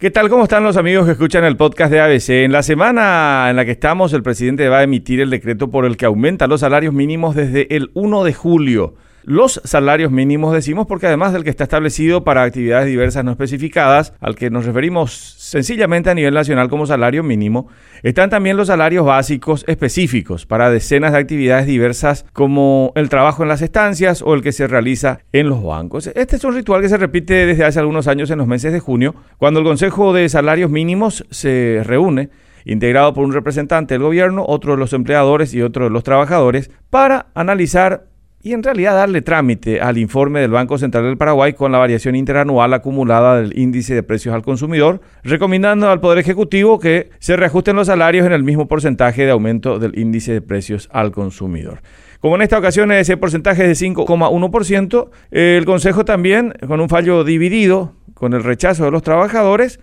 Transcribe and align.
¿Qué 0.00 0.12
tal? 0.12 0.28
¿Cómo 0.28 0.44
están 0.44 0.62
los 0.62 0.76
amigos 0.76 1.06
que 1.06 1.10
escuchan 1.10 1.42
el 1.42 1.56
podcast 1.56 1.90
de 1.90 1.98
ABC? 1.98 2.28
En 2.44 2.52
la 2.52 2.62
semana 2.62 3.50
en 3.50 3.56
la 3.56 3.64
que 3.64 3.72
estamos, 3.72 4.12
el 4.12 4.22
presidente 4.22 4.68
va 4.68 4.78
a 4.78 4.82
emitir 4.84 5.20
el 5.20 5.28
decreto 5.28 5.72
por 5.72 5.84
el 5.84 5.96
que 5.96 6.06
aumenta 6.06 6.46
los 6.46 6.60
salarios 6.60 6.94
mínimos 6.94 7.34
desde 7.34 7.74
el 7.74 7.90
1 7.94 8.22
de 8.22 8.32
julio. 8.32 8.94
Los 9.24 9.60
salarios 9.64 10.10
mínimos 10.10 10.54
decimos 10.54 10.86
porque 10.86 11.06
además 11.06 11.32
del 11.32 11.44
que 11.44 11.50
está 11.50 11.64
establecido 11.64 12.24
para 12.24 12.42
actividades 12.42 12.86
diversas 12.86 13.24
no 13.24 13.32
especificadas, 13.32 14.14
al 14.20 14.36
que 14.36 14.50
nos 14.50 14.64
referimos 14.64 15.12
sencillamente 15.12 16.10
a 16.10 16.14
nivel 16.14 16.34
nacional 16.34 16.68
como 16.68 16.86
salario 16.86 17.22
mínimo, 17.22 17.68
están 18.02 18.30
también 18.30 18.56
los 18.56 18.68
salarios 18.68 19.04
básicos 19.04 19.64
específicos 19.66 20.46
para 20.46 20.70
decenas 20.70 21.12
de 21.12 21.18
actividades 21.18 21.66
diversas 21.66 22.24
como 22.32 22.92
el 22.94 23.08
trabajo 23.08 23.42
en 23.42 23.48
las 23.48 23.62
estancias 23.62 24.22
o 24.22 24.34
el 24.34 24.42
que 24.42 24.52
se 24.52 24.66
realiza 24.66 25.20
en 25.32 25.48
los 25.48 25.62
bancos. 25.62 26.06
Este 26.14 26.36
es 26.36 26.44
un 26.44 26.54
ritual 26.54 26.80
que 26.80 26.88
se 26.88 26.96
repite 26.96 27.46
desde 27.46 27.64
hace 27.64 27.80
algunos 27.80 28.06
años 28.06 28.30
en 28.30 28.38
los 28.38 28.46
meses 28.46 28.72
de 28.72 28.80
junio, 28.80 29.14
cuando 29.36 29.60
el 29.60 29.66
Consejo 29.66 30.12
de 30.12 30.28
Salarios 30.28 30.70
Mínimos 30.70 31.24
se 31.30 31.82
reúne 31.84 32.30
integrado 32.64 33.14
por 33.14 33.24
un 33.24 33.32
representante 33.32 33.94
del 33.94 34.02
gobierno, 34.02 34.44
otro 34.46 34.72
de 34.72 34.78
los 34.78 34.92
empleadores 34.92 35.54
y 35.54 35.62
otro 35.62 35.84
de 35.84 35.90
los 35.90 36.04
trabajadores, 36.04 36.70
para 36.90 37.26
analizar 37.34 38.07
y 38.40 38.52
en 38.52 38.62
realidad 38.62 38.94
darle 38.94 39.20
trámite 39.20 39.80
al 39.80 39.98
informe 39.98 40.40
del 40.40 40.52
Banco 40.52 40.78
Central 40.78 41.04
del 41.04 41.16
Paraguay 41.16 41.54
con 41.54 41.72
la 41.72 41.78
variación 41.78 42.14
interanual 42.14 42.72
acumulada 42.72 43.40
del 43.40 43.58
índice 43.58 43.94
de 43.94 44.02
precios 44.02 44.34
al 44.34 44.42
consumidor, 44.42 45.00
recomendando 45.24 45.90
al 45.90 46.00
Poder 46.00 46.18
Ejecutivo 46.18 46.78
que 46.78 47.10
se 47.18 47.36
reajusten 47.36 47.76
los 47.76 47.88
salarios 47.88 48.26
en 48.26 48.32
el 48.32 48.44
mismo 48.44 48.68
porcentaje 48.68 49.24
de 49.24 49.32
aumento 49.32 49.78
del 49.78 49.98
índice 49.98 50.32
de 50.32 50.40
precios 50.40 50.88
al 50.92 51.10
consumidor. 51.10 51.80
Como 52.20 52.36
en 52.36 52.42
esta 52.42 52.58
ocasión 52.58 52.90
ese 52.92 53.16
porcentaje 53.16 53.70
es 53.70 53.80
de 53.80 53.86
5,1%, 53.86 55.10
el 55.30 55.64
Consejo 55.64 56.04
también, 56.04 56.54
con 56.66 56.80
un 56.80 56.88
fallo 56.88 57.24
dividido, 57.24 57.94
con 58.14 58.34
el 58.34 58.42
rechazo 58.42 58.84
de 58.84 58.90
los 58.90 59.02
trabajadores, 59.02 59.78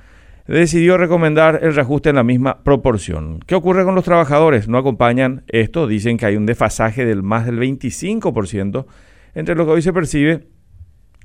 decidió 0.54 0.98
recomendar 0.98 1.60
el 1.64 1.76
reajuste 1.76 2.10
en 2.10 2.16
la 2.18 2.24
misma 2.24 2.64
proporción. 2.64 3.40
¿Qué 3.46 3.56
ocurre 3.56 3.84
con 3.84 3.96
los 3.96 4.04
trabajadores? 4.04 4.68
No 4.68 4.78
acompañan 4.78 5.44
esto, 5.48 5.88
dicen 5.88 6.18
que 6.18 6.26
hay 6.26 6.36
un 6.36 6.46
desfasaje 6.46 7.06
del 7.06 7.24
más 7.24 7.46
del 7.46 7.60
25% 7.60 8.86
entre 9.34 9.56
lo 9.56 9.66
que 9.66 9.72
hoy 9.72 9.82
se 9.82 9.94
percibe 9.94 10.48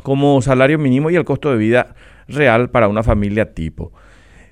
como 0.03 0.41
salario 0.41 0.79
mínimo 0.79 1.11
y 1.11 1.17
el 1.17 1.25
costo 1.25 1.51
de 1.51 1.59
vida 1.59 1.95
real 2.29 2.71
para 2.71 2.89
una 2.89 3.03
familia 3.03 3.53
tipo. 3.53 3.93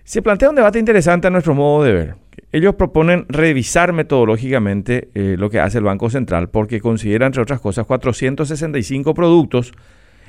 Se 0.04 0.22
plantea 0.22 0.50
un 0.50 0.56
debate 0.56 0.78
interesante 0.78 1.26
a 1.26 1.30
nuestro 1.30 1.54
modo 1.54 1.84
de 1.84 1.92
ver. 1.92 2.14
Ellos 2.50 2.76
proponen 2.76 3.26
revisar 3.28 3.92
metodológicamente 3.92 5.10
eh, 5.14 5.36
lo 5.38 5.50
que 5.50 5.60
hace 5.60 5.78
el 5.78 5.84
Banco 5.84 6.08
Central 6.08 6.48
porque 6.48 6.80
considera, 6.80 7.26
entre 7.26 7.42
otras 7.42 7.60
cosas, 7.60 7.84
465 7.86 9.12
productos 9.12 9.72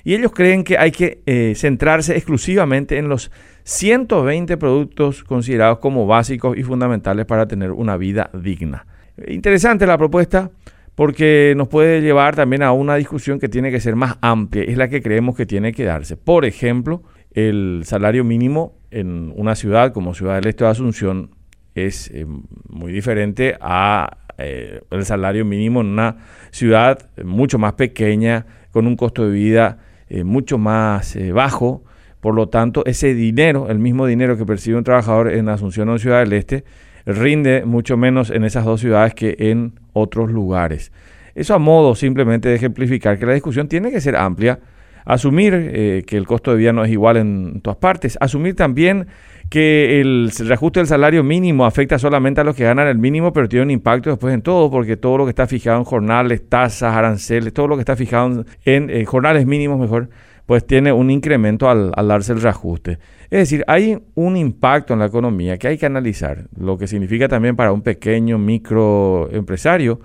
y 0.03 0.15
ellos 0.15 0.31
creen 0.33 0.63
que 0.63 0.77
hay 0.77 0.91
que 0.91 1.21
eh, 1.25 1.53
centrarse 1.55 2.15
exclusivamente 2.15 2.97
en 2.97 3.09
los 3.09 3.31
120 3.63 4.57
productos 4.57 5.23
considerados 5.23 5.79
como 5.79 6.07
básicos 6.07 6.57
y 6.57 6.63
fundamentales 6.63 7.25
para 7.25 7.47
tener 7.47 7.71
una 7.71 7.97
vida 7.97 8.29
digna. 8.33 8.85
Interesante 9.27 9.85
la 9.85 9.97
propuesta 9.97 10.51
porque 10.95 11.53
nos 11.55 11.69
puede 11.69 12.01
llevar 12.01 12.35
también 12.35 12.63
a 12.63 12.71
una 12.71 12.95
discusión 12.95 13.39
que 13.39 13.47
tiene 13.47 13.71
que 13.71 13.79
ser 13.79 13.95
más 13.95 14.17
amplia, 14.21 14.63
es 14.63 14.77
la 14.77 14.89
que 14.89 15.01
creemos 15.01 15.35
que 15.35 15.45
tiene 15.45 15.71
que 15.71 15.85
darse. 15.85 16.17
Por 16.17 16.45
ejemplo, 16.45 17.03
el 17.31 17.83
salario 17.85 18.23
mínimo 18.23 18.75
en 18.91 19.31
una 19.35 19.55
ciudad 19.55 19.93
como 19.93 20.13
Ciudad 20.13 20.35
del 20.35 20.47
Este 20.47 20.63
de 20.63 20.71
Asunción 20.71 21.31
es 21.75 22.11
eh, 22.13 22.25
muy 22.67 22.91
diferente 22.91 23.55
a 23.61 24.17
eh, 24.37 24.81
el 24.89 25.05
salario 25.05 25.45
mínimo 25.45 25.81
en 25.81 25.87
una 25.87 26.17
ciudad 26.51 27.09
mucho 27.23 27.57
más 27.59 27.73
pequeña, 27.73 28.45
con 28.71 28.87
un 28.87 28.95
costo 28.95 29.25
de 29.25 29.31
vida 29.31 29.79
eh, 30.09 30.23
mucho 30.23 30.57
más 30.57 31.15
eh, 31.15 31.31
bajo. 31.31 31.83
Por 32.19 32.35
lo 32.35 32.49
tanto, 32.49 32.85
ese 32.85 33.13
dinero, 33.13 33.69
el 33.69 33.79
mismo 33.79 34.05
dinero 34.05 34.37
que 34.37 34.45
percibe 34.45 34.77
un 34.77 34.83
trabajador 34.83 35.31
en 35.31 35.47
Asunción 35.47 35.87
o 35.89 35.93
en 35.93 35.99
Ciudad 35.99 36.19
del 36.19 36.33
Este, 36.33 36.65
rinde 37.05 37.63
mucho 37.65 37.95
menos 37.95 38.29
en 38.29 38.43
esas 38.43 38.65
dos 38.65 38.81
ciudades 38.81 39.13
que 39.13 39.35
en 39.39 39.79
otros 39.93 40.29
lugares. 40.29 40.91
Eso 41.35 41.53
a 41.53 41.59
modo 41.59 41.95
simplemente 41.95 42.49
de 42.49 42.55
ejemplificar 42.55 43.17
que 43.17 43.25
la 43.25 43.33
discusión 43.33 43.67
tiene 43.67 43.91
que 43.91 44.01
ser 44.01 44.15
amplia, 44.15 44.59
asumir 45.05 45.53
eh, 45.55 46.03
que 46.05 46.17
el 46.17 46.27
costo 46.27 46.51
de 46.51 46.57
vida 46.57 46.73
no 46.73 46.83
es 46.83 46.91
igual 46.91 47.17
en 47.17 47.61
todas 47.61 47.77
partes, 47.77 48.17
asumir 48.21 48.55
también 48.55 49.07
que 49.49 49.99
el 49.99 50.31
reajuste 50.37 50.79
del 50.79 50.87
salario 50.87 51.23
mínimo 51.23 51.65
afecta 51.65 51.97
solamente 51.97 52.41
a 52.41 52.43
los 52.43 52.55
que 52.55 52.63
ganan 52.63 52.87
el 52.87 52.99
mínimo, 52.99 53.33
pero 53.33 53.49
tiene 53.49 53.63
un 53.63 53.71
impacto 53.71 54.11
después 54.11 54.33
en 54.33 54.43
todo, 54.43 54.69
porque 54.69 54.95
todo 54.95 55.17
lo 55.17 55.25
que 55.25 55.31
está 55.31 55.47
fijado 55.47 55.79
en 55.79 55.85
jornales, 55.85 56.47
tasas, 56.47 56.95
aranceles, 56.95 57.53
todo 57.53 57.67
lo 57.67 57.75
que 57.75 57.81
está 57.81 57.95
fijado 57.95 58.45
en, 58.63 58.89
eh, 58.89 59.05
jornales 59.05 59.47
mínimos 59.47 59.79
mejor, 59.79 60.09
pues 60.45 60.65
tiene 60.65 60.91
un 60.91 61.09
incremento 61.09 61.69
al, 61.69 61.91
al, 61.95 62.07
darse 62.07 62.33
el 62.33 62.41
reajuste. 62.41 62.99
Es 63.31 63.39
decir, 63.39 63.63
hay 63.67 63.99
un 64.15 64.37
impacto 64.37 64.93
en 64.93 64.99
la 64.99 65.05
economía 65.05 65.57
que 65.57 65.67
hay 65.67 65.77
que 65.77 65.85
analizar, 65.85 66.45
lo 66.55 66.77
que 66.77 66.87
significa 66.87 67.27
también 67.27 67.55
para 67.55 67.71
un 67.71 67.81
pequeño 67.81 68.37
microempresario 68.37 69.99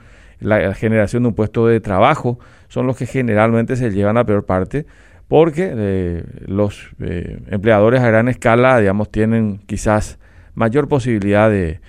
la 0.45 0.75
generación 0.75 1.25
de 1.25 1.31
un 1.31 1.35
puesto 1.35 1.67
de 1.67 1.81
trabajo, 1.81 2.39
son 2.69 2.87
los 2.87 2.97
que 2.97 3.07
generalmente 3.07 3.77
se 3.77 3.91
llevan 3.91 4.17
a 4.17 4.25
peor 4.25 4.45
parte 4.45 4.87
porque 5.29 5.73
eh, 5.75 6.23
los 6.47 6.91
eh, 7.01 7.39
empleadores 7.51 8.01
a 8.01 8.09
gran 8.09 8.29
escala, 8.29 8.79
digamos, 8.79 9.11
tienen 9.11 9.61
quizás 9.67 10.19
mayor 10.55 10.89
posibilidad 10.89 11.51
de, 11.51 11.81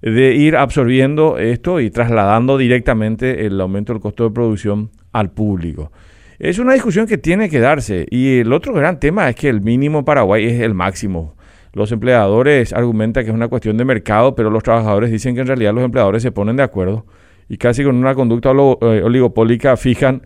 de, 0.00 0.34
ir 0.34 0.56
absorbiendo 0.56 1.38
esto 1.38 1.80
y 1.80 1.90
trasladando 1.90 2.56
directamente 2.56 3.46
el 3.46 3.60
aumento 3.60 3.92
del 3.92 4.00
costo 4.00 4.24
de 4.24 4.30
producción 4.30 4.90
al 5.12 5.30
público. 5.30 5.92
Es 6.38 6.58
una 6.58 6.72
discusión 6.72 7.06
que 7.06 7.18
tiene 7.18 7.50
que 7.50 7.60
darse 7.60 8.06
y 8.10 8.38
el 8.38 8.52
otro 8.52 8.72
gran 8.72 9.00
tema 9.00 9.28
es 9.28 9.36
que 9.36 9.48
el 9.48 9.60
mínimo 9.60 10.04
Paraguay 10.04 10.46
es 10.46 10.60
el 10.60 10.72
máximo. 10.72 11.34
Los 11.72 11.92
empleadores 11.92 12.72
argumentan 12.72 13.24
que 13.24 13.30
es 13.30 13.34
una 13.34 13.48
cuestión 13.48 13.76
de 13.76 13.84
mercado, 13.84 14.34
pero 14.34 14.48
los 14.48 14.62
trabajadores 14.62 15.10
dicen 15.10 15.34
que 15.34 15.42
en 15.42 15.48
realidad 15.48 15.74
los 15.74 15.84
empleadores 15.84 16.22
se 16.22 16.32
ponen 16.32 16.56
de 16.56 16.62
acuerdo 16.62 17.06
y 17.48 17.56
casi 17.56 17.84
con 17.84 17.96
una 17.96 18.14
conducta 18.14 18.50
eh, 18.50 19.02
oligopólica 19.02 19.76
fijan 19.76 20.22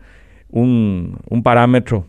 un, 0.50 1.19
un 1.28 1.43
parámetro 1.43 2.06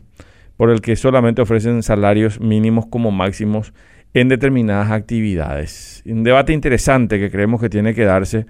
por 0.58 0.70
el 0.70 0.82
que 0.82 0.96
solamente 0.96 1.42
ofrecen 1.42 1.84
salarios 1.84 2.40
mínimos 2.40 2.86
como 2.86 3.12
máximos 3.12 3.74
en 4.14 4.30
determinadas 4.30 4.92
actividades. 4.92 6.04
Un 6.06 6.24
debate 6.24 6.54
interesante 6.54 7.20
que 7.20 7.32
creemos 7.32 7.60
que 7.60 7.70
tiene 7.70 7.94
que 7.94 8.04
darse, 8.04 8.46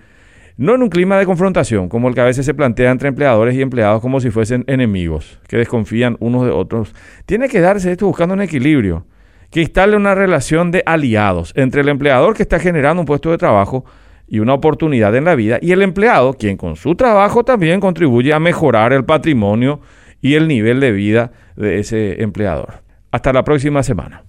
no 0.58 0.76
en 0.76 0.84
un 0.84 0.90
clima 0.90 1.18
de 1.18 1.26
confrontación, 1.26 1.90
como 1.90 2.10
el 2.10 2.16
que 2.16 2.22
a 2.22 2.26
veces 2.26 2.46
se 2.46 2.54
plantea 2.54 2.92
entre 2.92 3.10
empleadores 3.10 3.56
y 3.56 3.62
empleados 3.62 4.02
como 4.02 4.20
si 4.20 4.30
fuesen 4.30 4.64
enemigos, 4.68 5.40
que 5.48 5.58
desconfían 5.58 6.18
unos 6.20 6.46
de 6.46 6.52
otros. 6.52 6.94
Tiene 7.26 7.50
que 7.50 7.62
darse 7.62 7.92
esto 7.92 8.06
buscando 8.06 8.36
un 8.36 8.42
equilibrio, 8.42 9.06
que 9.50 9.62
instale 9.62 9.96
una 9.96 10.16
relación 10.16 10.72
de 10.72 10.84
aliados 10.86 11.54
entre 11.56 11.82
el 11.82 11.90
empleador 11.90 12.36
que 12.36 12.44
está 12.44 12.60
generando 12.60 13.02
un 13.02 13.06
puesto 13.06 13.32
de 13.32 13.38
trabajo 13.38 13.86
y 14.28 14.40
una 14.40 14.54
oportunidad 14.54 15.16
en 15.16 15.26
la 15.26 15.36
vida, 15.36 15.60
y 15.62 15.72
el 15.72 15.82
empleado, 15.82 16.34
quien 16.34 16.58
con 16.58 16.76
su 16.76 16.96
trabajo 16.96 17.44
también 17.44 17.80
contribuye 17.80 18.34
a 18.34 18.40
mejorar 18.40 18.94
el 18.94 19.06
patrimonio 19.06 19.82
y 20.22 20.36
el 20.36 20.48
nivel 20.48 20.80
de 20.80 20.92
vida 20.92 21.32
de 21.56 21.80
ese 21.80 22.22
empleador. 22.24 22.84
Hasta 23.12 23.34
la 23.34 23.44
próxima 23.44 23.84
semana. 23.84 24.24